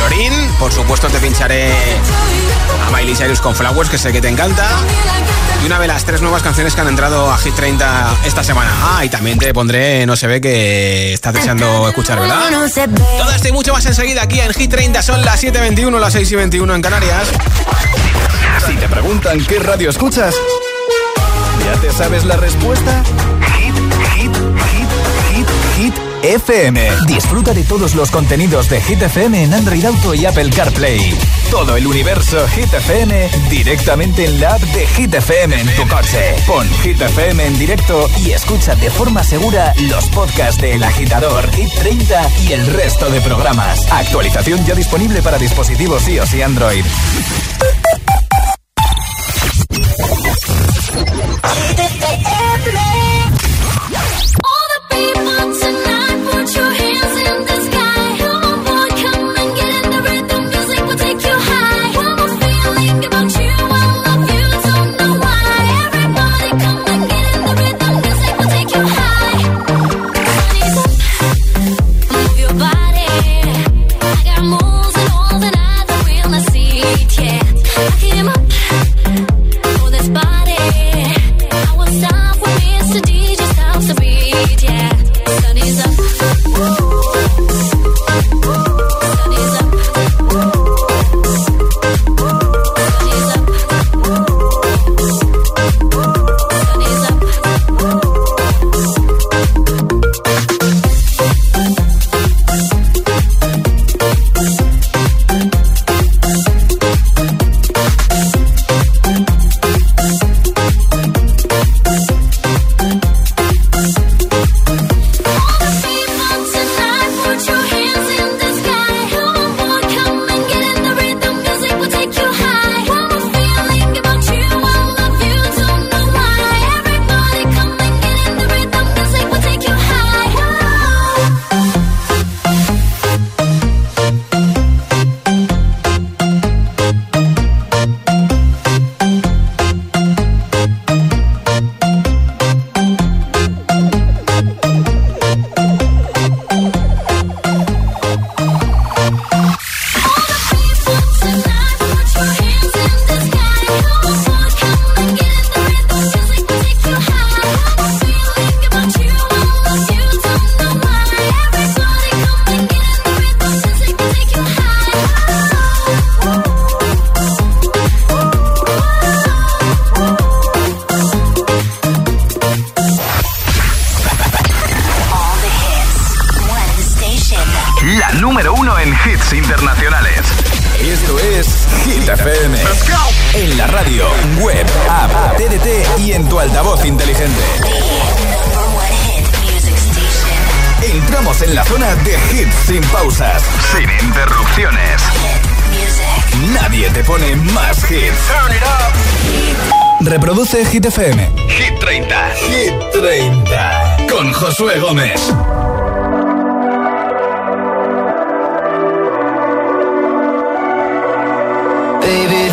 Lorin. 0.00 0.32
Por 0.58 0.72
supuesto 0.72 1.08
te 1.08 1.18
pincharé 1.18 1.74
a 2.86 2.90
Miley 2.90 3.14
Cyrus 3.14 3.40
con 3.40 3.54
Flowers, 3.54 3.90
que 3.90 3.98
sé 3.98 4.12
que 4.12 4.20
te 4.20 4.28
encanta. 4.28 4.66
Y 5.62 5.66
una 5.66 5.78
de 5.78 5.86
las 5.86 6.04
tres 6.04 6.22
nuevas 6.22 6.42
canciones 6.42 6.74
que 6.74 6.80
han 6.80 6.88
entrado 6.88 7.30
a 7.30 7.38
Hit 7.38 7.54
30 7.54 8.16
esta 8.24 8.42
semana. 8.42 8.70
Ah, 8.82 9.04
y 9.04 9.08
también 9.08 9.38
te 9.38 9.52
pondré 9.52 10.06
No 10.06 10.16
se 10.16 10.26
ve 10.26 10.40
que 10.40 11.12
estás 11.12 11.34
deseando 11.34 11.88
escuchar, 11.88 12.18
¿verdad? 12.18 12.50
Todo 13.18 13.30
esto 13.30 13.48
y 13.48 13.52
mucho 13.52 13.72
más 13.72 13.84
enseguida 13.86 14.22
aquí 14.22 14.40
en 14.40 14.52
Hit 14.52 14.70
30. 14.70 15.02
Son 15.02 15.24
las 15.24 15.42
7.21, 15.42 15.98
las 15.98 16.12
6 16.12 16.32
y 16.32 16.36
21 16.36 16.74
en 16.74 16.82
Canarias. 16.82 17.28
Si 18.66 18.74
te 18.74 18.88
preguntan 18.88 19.44
qué 19.44 19.58
radio 19.58 19.90
escuchas, 19.90 20.34
¿ya 21.64 21.80
te 21.80 21.92
sabes 21.92 22.24
la 22.24 22.36
respuesta? 22.36 23.02
FM. 26.22 26.88
Disfruta 27.06 27.54
de 27.54 27.64
todos 27.64 27.94
los 27.94 28.10
contenidos 28.10 28.68
de 28.68 28.80
Hit 28.80 29.02
FM 29.02 29.44
en 29.44 29.54
Android 29.54 29.84
Auto 29.84 30.14
y 30.14 30.26
Apple 30.26 30.50
CarPlay. 30.50 31.16
Todo 31.50 31.76
el 31.76 31.86
universo 31.86 32.46
Hit 32.48 32.72
FM 32.72 33.30
directamente 33.48 34.24
en 34.24 34.40
la 34.40 34.54
app 34.54 34.60
de 34.60 34.86
Hit 34.86 35.14
FM 35.14 35.60
en 35.60 35.74
tu 35.74 35.88
coche. 35.88 36.36
Pon 36.46 36.68
Hit 36.82 37.00
FM 37.00 37.46
en 37.46 37.58
directo 37.58 38.08
y 38.18 38.32
escucha 38.32 38.74
de 38.74 38.90
forma 38.90 39.24
segura 39.24 39.74
los 39.88 40.08
podcasts 40.08 40.60
de 40.60 40.74
El 40.74 40.84
Agitador, 40.84 41.50
Hit 41.52 41.72
30 41.78 42.28
y 42.48 42.52
el 42.52 42.66
resto 42.66 43.08
de 43.10 43.20
programas. 43.20 43.90
Actualización 43.90 44.64
ya 44.64 44.74
disponible 44.74 45.22
para 45.22 45.38
dispositivos 45.38 46.08
iOS 46.08 46.34
y 46.34 46.42
Android. 46.42 46.84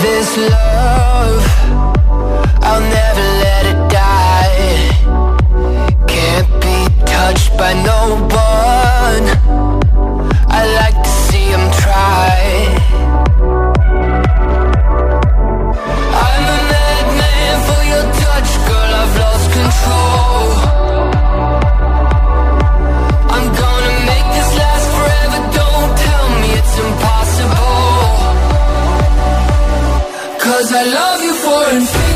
This 0.02 0.38
love, 0.38 1.44
I'll 2.62 2.82
never 2.82 3.26
let 3.44 3.66
it 3.66 3.80
die. 3.92 4.90
Can't 6.08 6.50
be 6.62 7.06
touched 7.06 7.58
by 7.58 7.74
no 7.74 8.28
one. 8.36 8.47
I 30.80 30.84
love 30.84 31.24
you 31.24 31.34
for 31.34 31.74
infinity. 31.76 32.07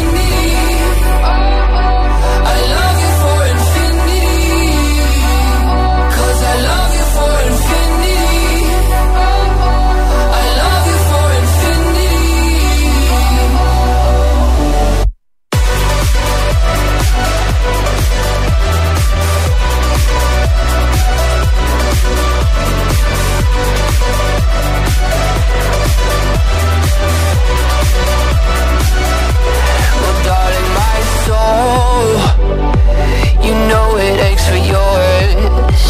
for 34.52 34.62
yours 34.76 35.88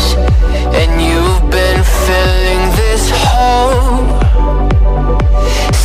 And 0.79 0.91
you've 1.07 1.45
been 1.57 1.81
filling 2.05 2.63
this 2.81 3.03
hole 3.23 4.05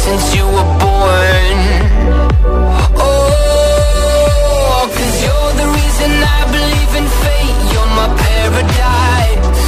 Since 0.02 0.24
you 0.36 0.44
were 0.56 0.70
born. 0.84 1.58
Oh, 3.06 4.82
you 4.98 5.16
you're 5.24 5.52
the 5.62 5.68
reason 5.78 6.10
I 6.38 6.40
believe 6.56 6.92
in 7.00 7.06
fate. 7.22 7.58
You're 7.72 7.92
my 8.00 8.08
paradise. 8.24 9.64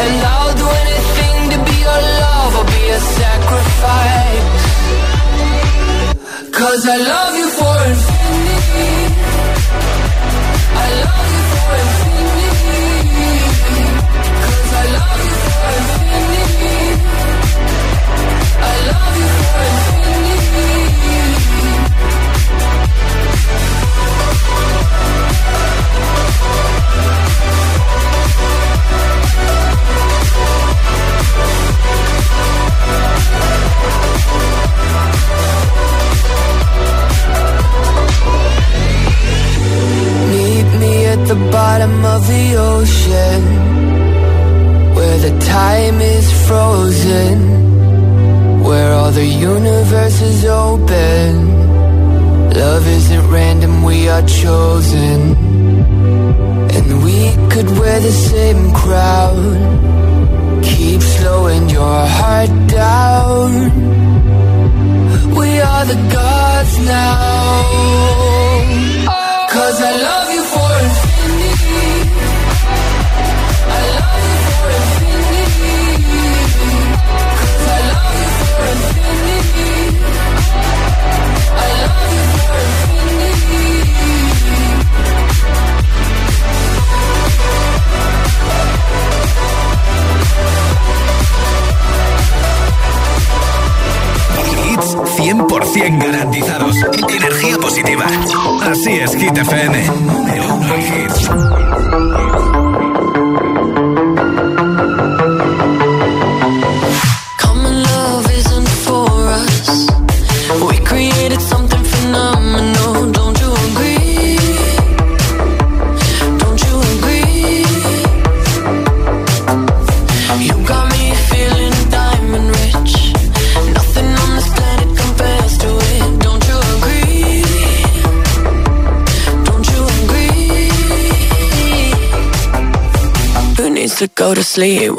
And 0.00 0.14
I'll 0.32 0.54
do 0.62 0.68
anything 0.82 1.38
to 1.52 1.58
be 1.68 1.76
your 1.88 2.02
love 2.22 2.52
or 2.60 2.66
be 2.74 2.82
a 2.98 3.00
sacrifice. 3.20 4.64
Cause 6.58 6.82
I 6.94 6.98
love 7.14 7.34
you 7.40 7.48
for 7.58 8.15
I 18.58 18.74
love 18.88 19.16
you 19.20 19.28
for 19.36 19.62
infinity. 19.70 20.85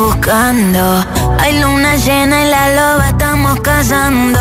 buscando. 0.00 1.04
Hay 1.38 1.60
luna 1.60 1.96
llena 1.96 2.42
y 2.44 2.50
la 2.50 2.68
loba 2.74 3.08
estamos 3.08 3.60
cazando. 3.60 4.40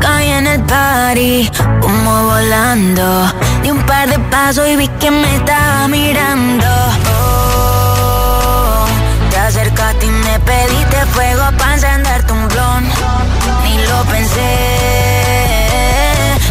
Caí 0.00 0.30
en 0.30 0.46
el 0.46 0.60
party, 0.62 1.50
humo 1.82 2.24
volando. 2.24 3.32
Di 3.62 3.70
un 3.70 3.82
par 3.84 4.08
de 4.08 4.18
pasos 4.18 4.66
y 4.68 4.76
vi 4.76 4.88
que 5.00 5.10
me 5.10 5.36
estaba 5.36 5.88
mirando. 5.88 6.66
Oh, 7.14 8.86
te 9.30 9.38
acercaste 9.38 10.06
y 10.06 10.10
me 10.10 10.38
pediste 10.40 11.06
fuego 11.12 11.44
para 11.58 11.74
encenderte 11.74 12.32
un 12.32 12.48
blon. 12.48 12.84
Ni 13.64 13.78
lo 13.86 14.02
pensé. 14.04 14.50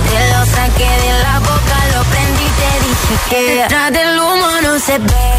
Te 0.09 0.19
lo 0.33 0.45
saqué 0.45 0.89
de 1.05 1.23
la 1.23 1.39
boca, 1.39 1.77
lo 1.95 2.03
prendí 2.11 2.43
y 2.43 2.53
te 2.59 2.71
dije 2.85 3.15
que 3.29 3.55
detrás 3.61 3.91
del 3.91 4.19
humo 4.19 4.47
no 4.63 4.79
se 4.79 4.97
ve 4.99 5.38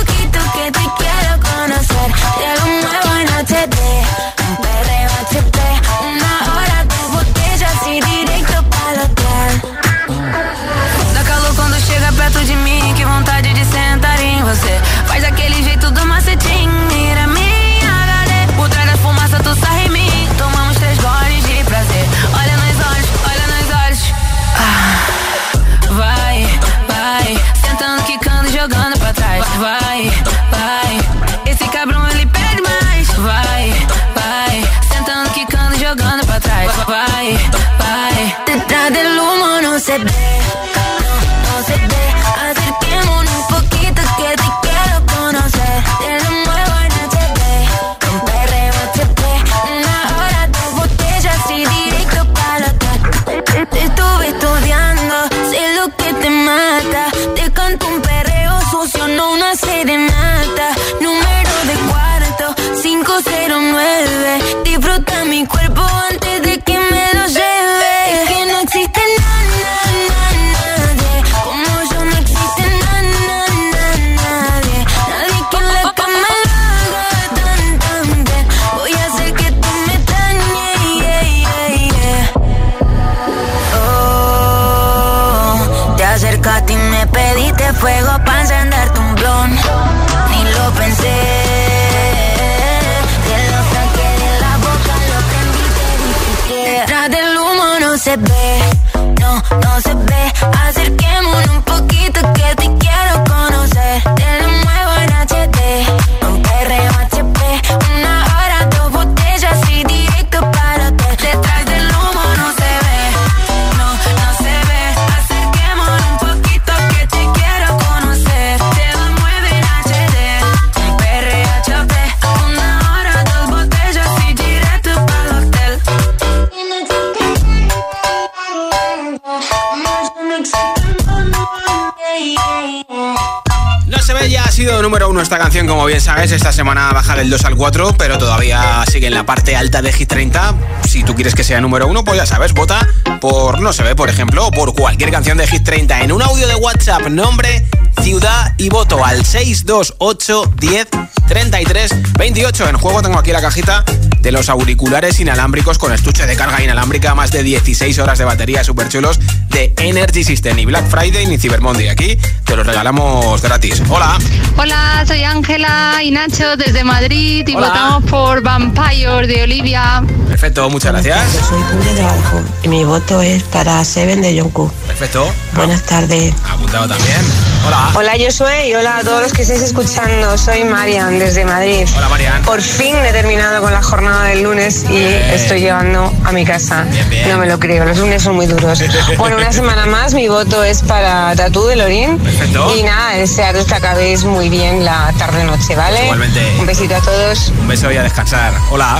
bien 135.91 135.99
sabes. 135.99 136.31
Esta 136.31 136.53
semana 136.53 136.93
baja 136.93 137.17
del 137.17 137.29
2 137.29 137.43
al 137.43 137.57
4, 137.57 137.95
pero 137.97 138.17
todavía 138.17 138.81
sigue 138.89 139.07
en 139.07 139.13
la 139.13 139.25
parte 139.25 139.57
alta 139.57 139.81
de 139.81 139.91
Hit 139.91 140.07
30. 140.07 140.53
Si 140.87 141.03
tú 141.03 141.15
quieres 141.15 141.35
que 141.35 141.43
sea 141.43 141.59
número 141.59 141.85
uno, 141.85 142.05
pues 142.05 142.17
ya 142.17 142.25
sabes, 142.25 142.53
vota 142.53 142.87
por 143.19 143.59
No 143.59 143.73
se 143.73 143.83
ve, 143.83 143.93
por 143.93 144.07
ejemplo, 144.07 144.47
o 144.47 144.51
por 144.51 144.73
cualquier 144.73 145.11
canción 145.11 145.37
de 145.37 145.45
Hit 145.47 145.65
30 145.65 146.03
en 146.03 146.13
un 146.13 146.21
audio 146.21 146.47
de 146.47 146.55
WhatsApp, 146.55 147.07
nombre, 147.09 147.67
ciudad 148.01 148.53
y 148.57 148.69
voto 148.69 149.03
al 149.03 149.25
628 149.25 150.53
10 150.55 150.87
33 151.27 152.13
28. 152.13 152.69
En 152.69 152.77
juego 152.77 153.01
tengo 153.01 153.19
aquí 153.19 153.33
la 153.33 153.41
cajita 153.41 153.83
de 154.21 154.31
los 154.31 154.49
auriculares 154.49 155.19
inalámbricos 155.19 155.77
con 155.77 155.93
estuche 155.93 156.25
de 156.25 156.35
carga 156.35 156.61
inalámbrica, 156.63 157.15
más 157.15 157.31
de 157.31 157.43
16 157.43 157.97
horas 157.99 158.17
de 158.19 158.25
batería 158.25 158.63
super 158.63 158.87
chulos 158.89 159.19
de 159.49 159.73
Energy 159.77 160.23
System. 160.23 160.55
Ni 160.55 160.65
Black 160.65 160.87
Friday 160.89 161.25
ni 161.25 161.37
Cyber 161.37 161.61
Monday. 161.61 161.89
Aquí 161.89 162.17
te 162.45 162.55
los 162.55 162.65
regalamos 162.65 163.41
gratis. 163.41 163.81
Hola. 163.89 164.17
Hola, 164.57 165.03
soy 165.07 165.23
Ángela 165.23 165.99
y 166.03 166.11
Nacho 166.11 166.55
desde 166.57 166.83
Madrid 166.83 167.47
y 167.47 167.55
Hola. 167.55 167.67
votamos 167.67 168.09
por 168.09 168.41
Vampire 168.41 169.27
de 169.27 169.43
Olivia. 169.43 170.03
Perfecto, 170.27 170.69
muchas 170.69 170.91
gracias. 170.93 171.33
Yo 171.33 171.45
soy 171.45 171.61
Julia 171.71 171.93
de 171.93 172.01
Abajo 172.03 172.41
y 172.63 172.67
mi 172.67 172.83
voto 172.83 173.21
es 173.21 173.43
para 173.43 173.83
Seven 173.83 174.21
de 174.21 174.39
Jungkook. 174.39 174.71
Perfecto. 174.87 175.31
Buenas 175.53 175.83
tardes. 175.83 176.33
Apuntado 176.49 176.87
también. 176.87 177.21
Hola. 177.67 177.91
Hola 177.95 178.11
Josué 178.19 178.69
y 178.69 178.73
hola 178.73 178.97
a 178.97 179.03
todos 179.03 179.21
los 179.21 179.33
que 179.33 179.43
estáis 179.43 179.61
escuchando. 179.61 180.37
Soy 180.37 180.63
Marian 180.63 181.19
desde 181.19 181.45
Madrid. 181.45 181.87
Hola 181.97 182.09
Marian. 182.09 182.41
Por 182.43 182.61
fin 182.61 182.95
he 182.95 183.11
terminado 183.11 183.61
con 183.61 183.71
la 183.71 183.83
jornada 183.83 184.10
del 184.19 184.43
lunes 184.43 184.85
y 184.89 185.03
estoy 185.33 185.61
llegando 185.61 186.11
a 186.23 186.31
mi 186.31 186.45
casa. 186.45 186.85
bien. 187.09 187.29
No 187.29 187.37
me 187.37 187.47
lo 187.47 187.59
creo, 187.59 187.85
los 187.85 187.97
lunes 187.97 188.21
son 188.21 188.35
muy 188.35 188.45
duros. 188.45 188.81
Bueno, 189.17 189.37
una 189.37 189.51
semana 189.51 189.85
más 189.85 190.13
mi 190.13 190.27
voto 190.27 190.63
es 190.63 190.81
para 190.81 191.35
Tatú 191.35 191.65
de 191.67 191.75
Lorín. 191.75 192.17
Perfecto. 192.19 192.75
Y 192.77 192.83
nada, 192.83 193.15
desearos 193.15 193.65
que 193.65 193.75
acabéis 193.75 194.23
muy 194.23 194.49
bien 194.49 194.83
la 194.83 195.13
tarde-noche, 195.17 195.75
¿vale? 195.75 196.03
Igualmente. 196.03 196.41
Un 196.59 196.65
besito 196.65 196.95
a 196.95 197.01
todos. 197.01 197.49
Un 197.59 197.67
beso 197.67 197.91
y 197.91 197.97
a 197.97 198.03
descansar. 198.03 198.53
Hola. 198.71 198.99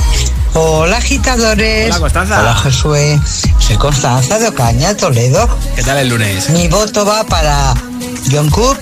Hola 0.54 0.98
agitadores. 0.98 1.88
Hola, 1.90 2.00
Constanza. 2.00 2.42
Hola 2.42 2.56
Josué. 2.56 3.20
Soy 3.60 3.78
Constanza 3.78 4.38
de 4.38 4.50
Ocaña, 4.50 4.96
Toledo. 4.96 5.48
¿Qué 5.76 5.84
tal 5.84 5.98
el 5.98 6.10
lunes? 6.10 6.50
Mi 6.50 6.68
voto 6.68 7.06
va 7.06 7.24
para 7.24 7.74
Jungkook 8.30 8.78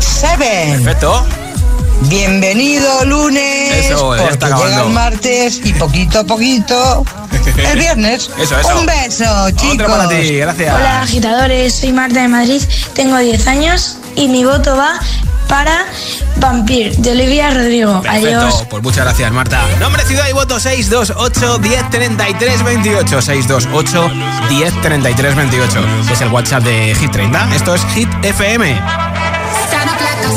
Seven. 0.00 0.82
Perfecto. 0.84 1.26
Bienvenido 2.02 3.04
lunes. 3.04 3.86
Eso, 3.86 4.14
ya 4.14 4.22
porque 4.22 4.34
está 4.34 4.56
llega 4.56 4.82
el 4.82 4.90
martes 4.90 5.60
y 5.64 5.72
poquito 5.74 6.20
a 6.20 6.24
poquito 6.24 7.04
el 7.56 7.78
viernes. 7.78 8.30
Eso, 8.38 8.58
eso. 8.58 8.78
Un 8.78 8.86
beso, 8.86 9.50
chicos. 9.50 9.74
Otra 9.74 9.86
para 9.88 10.08
ti, 10.08 10.36
gracias. 10.36 10.74
Hola 10.74 11.02
agitadores, 11.02 11.74
soy 11.74 11.92
Marta 11.92 12.22
de 12.22 12.28
Madrid, 12.28 12.62
tengo 12.94 13.18
10 13.18 13.46
años 13.48 13.96
y 14.14 14.28
mi 14.28 14.44
voto 14.44 14.76
va 14.76 15.00
para 15.48 15.86
Vampir 16.36 16.96
de 16.98 17.10
Olivia 17.10 17.50
Rodrigo. 17.50 18.00
Perfecto, 18.02 18.38
Adiós. 18.38 18.64
pues 18.70 18.82
muchas 18.82 19.04
gracias 19.04 19.32
Marta. 19.32 19.60
Nombre, 19.80 20.04
ciudad 20.04 20.28
y 20.28 20.32
voto 20.32 20.60
628 20.60 21.58
10 21.58 21.90
33 21.90 22.64
28 22.64 23.22
628 23.22 24.10
10 24.50 24.82
33 24.82 25.36
28 25.36 25.80
que 26.06 26.12
es 26.12 26.20
el 26.20 26.28
WhatsApp 26.28 26.62
de 26.62 26.94
Hit 26.94 27.10
30. 27.10 27.56
Esto 27.56 27.74
es 27.74 27.82
Hit 27.94 28.08
FM. 28.22 28.78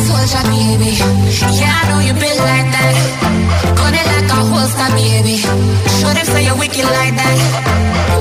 Soldier, 0.01 0.43
baby. 0.49 0.97
Yeah, 1.59 1.79
I 1.79 1.83
know 1.89 1.99
you 1.99 2.13
been 2.13 2.37
like 2.37 2.67
that. 2.75 2.95
Gun 3.77 3.93
it 3.93 4.05
like 4.13 4.29
a 4.29 4.39
holster, 4.51 4.89
baby. 4.97 5.37
Show 5.99 6.11
them 6.13 6.25
say 6.25 6.45
you're 6.45 6.57
wicked 6.57 6.85
like 6.85 7.15
that. 7.15 8.20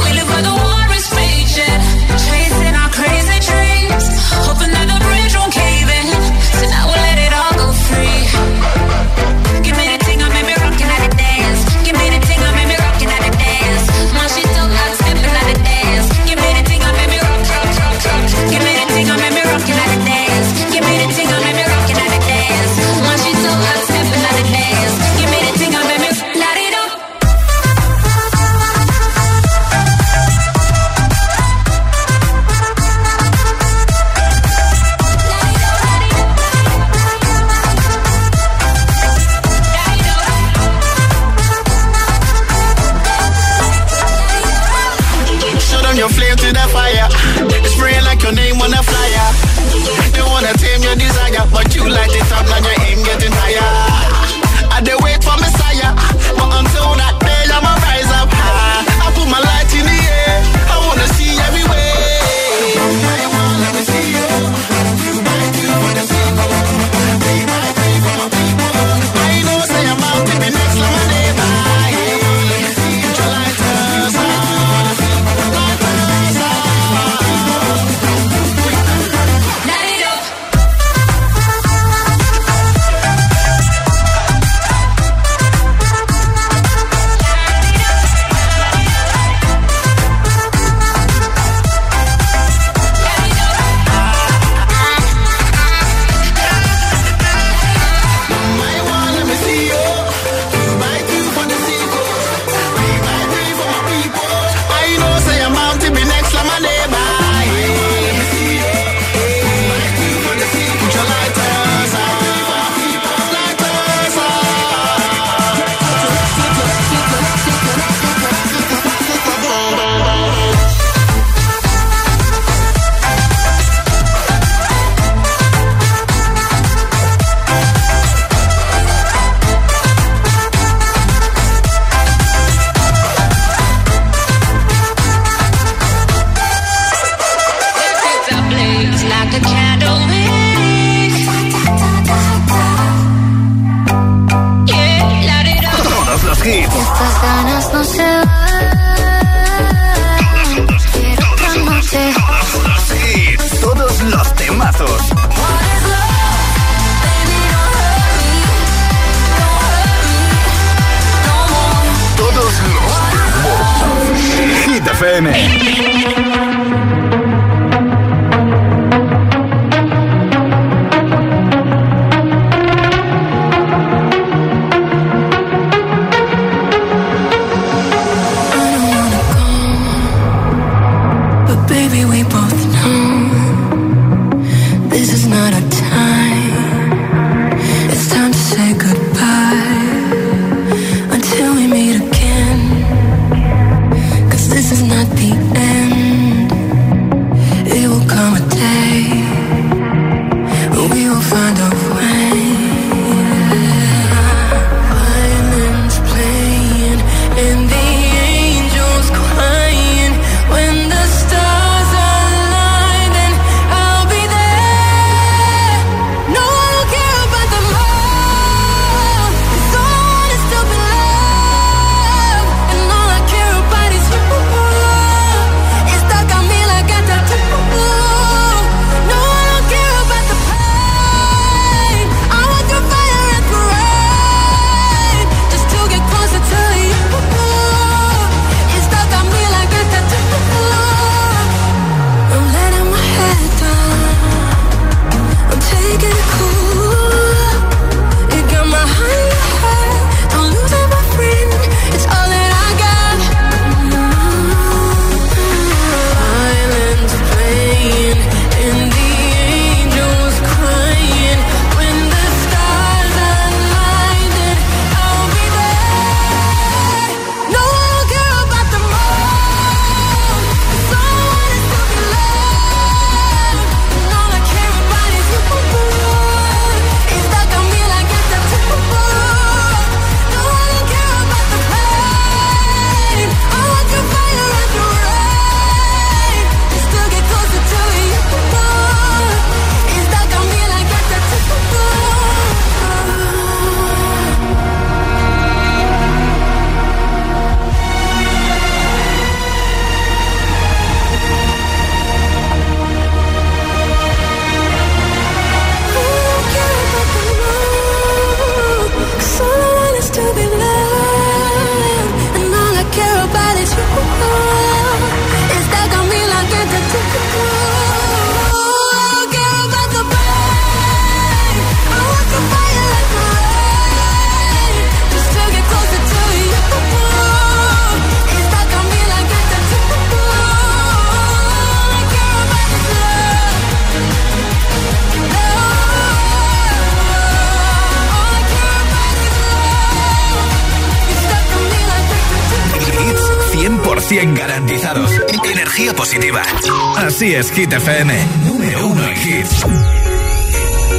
Hit 347.54 347.72
FM. 347.72 348.10
Número 348.46 348.86
uno 348.86 349.02
en 349.02 349.16
hits. 349.16 349.64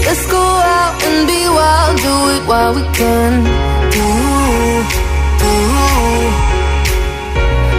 Let's 0.06 0.28
go 0.28 0.38
out 0.38 1.04
and 1.08 1.28
be 1.28 1.42
wild, 1.50 1.98
do 1.98 2.30
it 2.36 2.44
while 2.48 2.74
we 2.76 2.84
can. 2.94 3.46
Ooh, 3.96 4.82
ooh. 5.48 6.28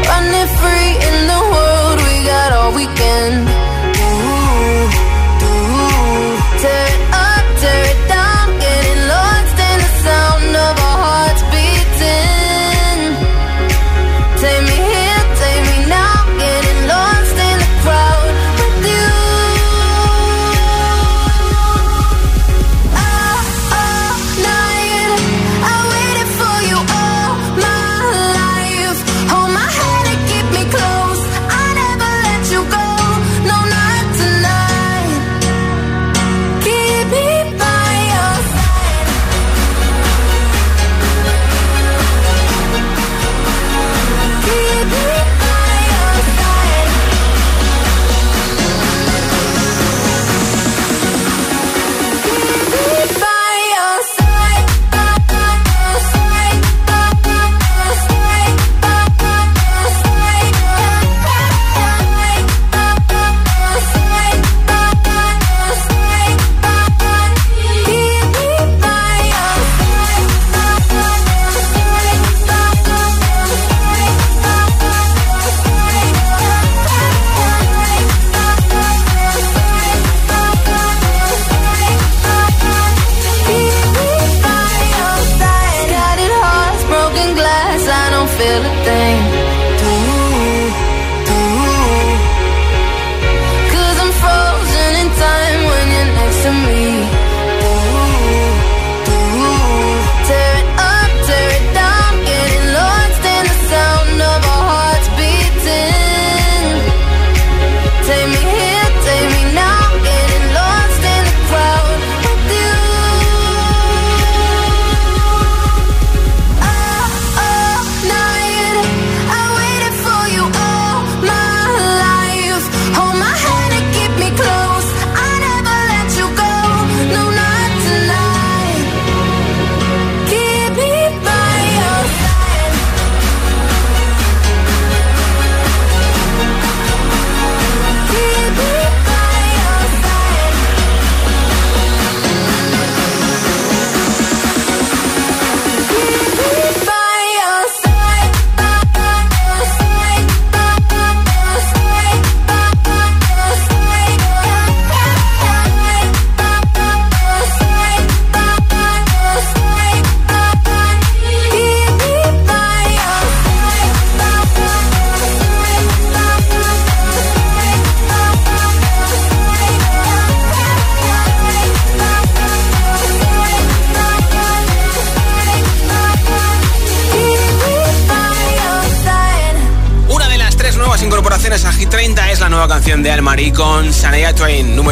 Run 0.09 0.27
it 0.43 0.51
free 0.61 0.93
in 1.09 1.17
the 1.33 1.41
world, 1.53 1.99
we 2.09 2.15
got 2.27 2.53
all 2.53 2.73
weekend. 2.75 3.62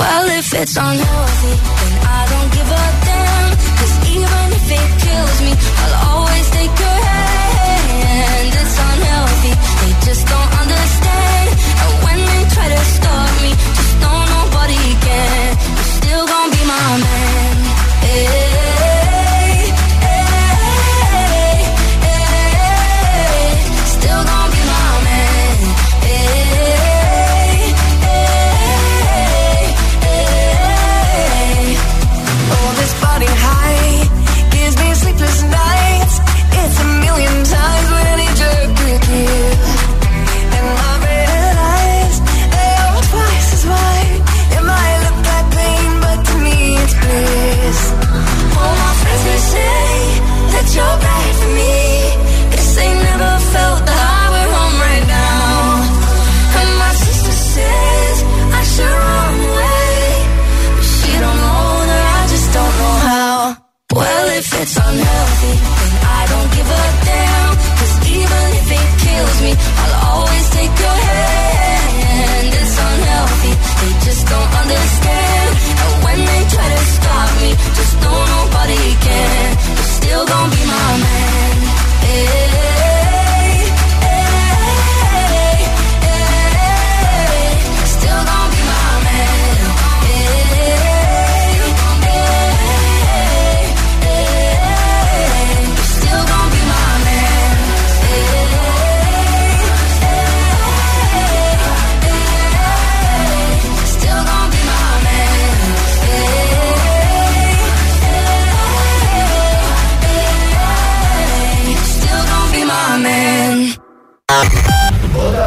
Well, 0.00 0.26
if 0.38 0.54
it's 0.54 0.76
unhealthy, 0.76 1.54
then 1.80 1.94
I 2.18 2.20
don't 2.32 2.50
give 2.56 2.70
a 2.82 2.86
damn. 3.06 3.50
Cause 3.78 3.94
even 4.14 4.46
if 4.58 4.66
it 4.78 4.88
kills 5.04 5.36
me, 5.44 5.52
I'll 5.80 5.94
always 6.08 6.19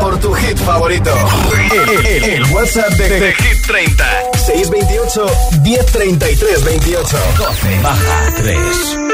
Por 0.01 0.19
tu 0.19 0.34
hit 0.34 0.57
favorito. 0.57 1.11
El, 1.71 2.05
el, 2.05 2.23
el 2.23 2.43
WhatsApp 2.51 2.89
de, 2.93 3.09
de, 3.09 3.19
de, 3.19 3.34
Hit 3.34 3.65
30. 3.65 4.05
628 4.34 5.25
1033 5.61 6.63
28. 6.63 7.17
12 7.38 7.79
baja 7.81 8.34
3. 8.38 9.12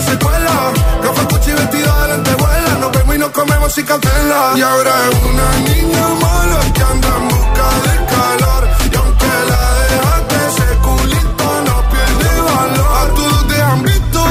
ya 0.00 0.10
se 0.10 0.18
cuela. 0.18 0.72
Ropa 1.02 1.28
cuchi 1.28 1.52
vestido 1.52 1.92
adelante 1.92 2.34
vuela. 2.34 2.74
Nos 2.80 2.92
vemos 2.92 3.14
y 3.14 3.18
nos 3.18 3.30
comemos 3.30 3.72
sin 3.72 3.84
cautela. 3.84 4.52
Y 4.56 4.62
ahora 4.62 4.92
es 5.10 5.16
una 5.30 5.48
niña 5.68 6.08
mala 6.20 6.60
que 6.74 6.82
anda 6.82 7.08
en 7.16 7.28
busca 7.28 7.66
de 7.86 7.94
calor. 8.12 8.68
Y 8.92 8.96
aunque 8.96 9.32
la 9.50 9.62
dejaste, 9.90 10.36
ese 10.48 10.68
culito 10.86 11.46
no 11.66 11.76
pierde 11.90 12.40
valor. 12.50 12.90
A 13.00 13.14
todos 13.14 13.48
te 13.48 13.62
han 13.62 13.82
visto. 13.82 14.22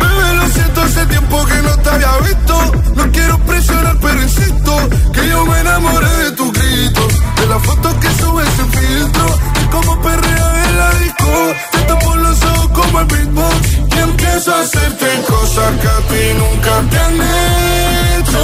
Bebé, 0.00 0.34
lo 0.36 0.46
siento, 0.48 0.82
hace 0.82 1.06
tiempo 1.06 1.44
que 1.46 1.62
no 1.62 1.76
te 1.78 1.90
había 1.90 2.16
visto. 2.18 2.72
No 2.94 3.12
quiero 3.12 3.38
presionar, 3.38 3.96
pero 4.00 4.22
insisto. 4.22 4.72
Que 5.12 5.28
yo 5.28 5.44
me 5.46 5.60
enamoré 5.60 6.12
de 6.24 6.30
tu 6.32 6.52
grito. 6.52 7.08
De 7.36 7.46
la 7.46 7.58
foto 7.60 8.00
que 8.00 8.10
subes 8.20 8.48
sin 8.56 8.70
filtro. 8.72 9.26
Y 9.62 9.66
como 9.68 10.00
perrea 10.00 10.64
en 10.68 10.78
la 10.78 10.90
disco. 10.94 11.32
Te 11.72 11.78
tapo 11.82 12.16
los 12.16 12.42
ojos 12.42 12.68
como 12.72 13.00
el 13.00 13.06
beatbox 13.06 13.67
empiezo 14.00 14.54
a 14.54 14.60
hacerte 14.60 15.06
cosas 15.26 15.70
que 15.80 15.88
a 15.88 16.00
ti 16.08 16.34
nunca 16.38 16.82
te 16.90 16.98
han 16.98 17.14
hecho. 17.14 18.42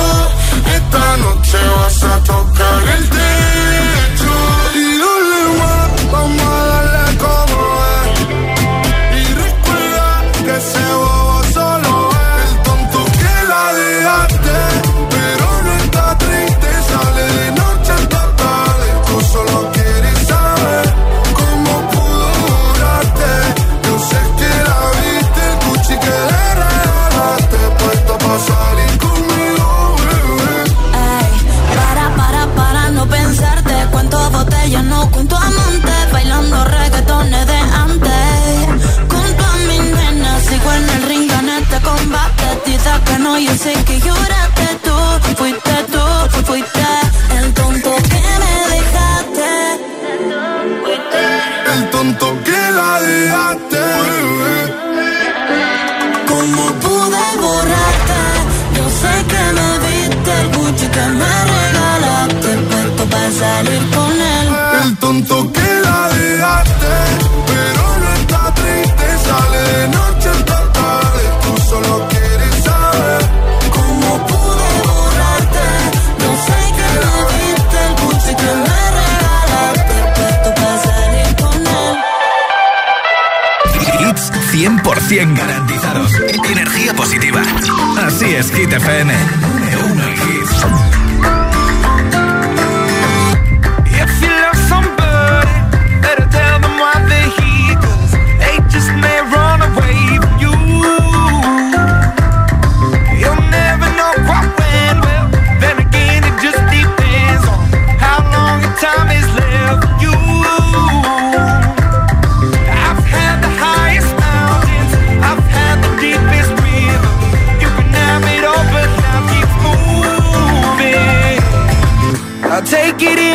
Esta 0.76 1.16
noche 1.18 1.58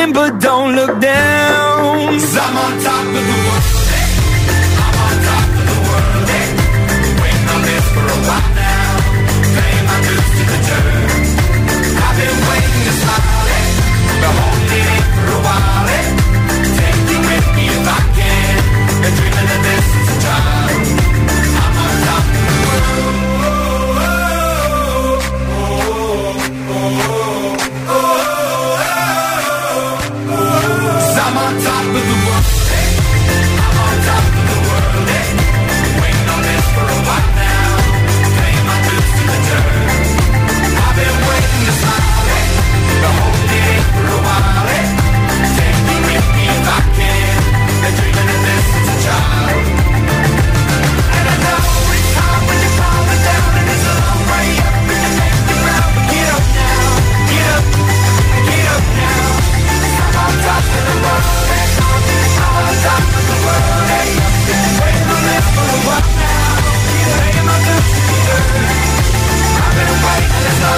but 0.07 0.39
don't 0.39 0.75
look 0.75 0.99
down. 1.01 2.19
Cause 2.19 2.37
I'm 2.37 2.57
on 2.57 2.83
top 2.83 3.05
of 3.07 3.13
the 3.13 3.38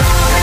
Oh, 0.03 0.40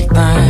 it 0.00 0.08
by. 0.08 0.49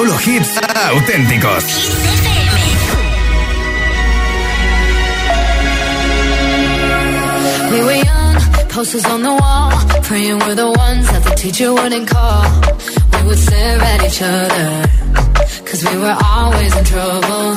Solo 0.00 0.16
hits 0.16 0.56
auténticos. 0.96 1.66
We 7.70 7.82
were 7.84 8.00
young, 8.08 8.36
posters 8.70 9.04
on 9.04 9.22
the 9.22 9.34
wall, 9.34 9.70
praying 10.04 10.38
we're 10.38 10.54
the 10.54 10.70
ones 10.70 11.06
that 11.12 11.22
the 11.24 11.34
teacher 11.34 11.74
wouldn't 11.74 12.08
call. 12.08 12.44
We 13.12 13.28
would 13.28 13.38
stare 13.38 13.78
at 13.78 14.02
each 14.02 14.22
other, 14.22 14.88
cause 15.68 15.84
we 15.84 15.98
were 15.98 16.16
always 16.34 16.74
in 16.78 16.84
trouble. 16.84 17.56